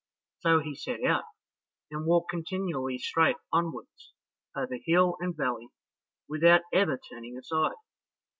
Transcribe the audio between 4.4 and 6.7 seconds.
over hill and valley without